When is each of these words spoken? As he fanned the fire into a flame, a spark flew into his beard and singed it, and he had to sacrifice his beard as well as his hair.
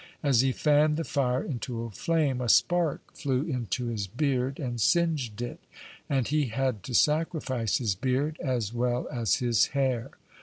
As 0.23 0.41
he 0.41 0.51
fanned 0.51 0.97
the 0.97 1.03
fire 1.03 1.43
into 1.43 1.83
a 1.83 1.91
flame, 1.91 2.41
a 2.41 2.49
spark 2.49 3.13
flew 3.13 3.43
into 3.43 3.85
his 3.85 4.07
beard 4.07 4.59
and 4.59 4.81
singed 4.81 5.43
it, 5.43 5.59
and 6.09 6.27
he 6.27 6.47
had 6.47 6.81
to 6.85 6.95
sacrifice 6.95 7.77
his 7.77 7.93
beard 7.93 8.39
as 8.41 8.73
well 8.73 9.07
as 9.11 9.35
his 9.35 9.67
hair. 9.77 10.09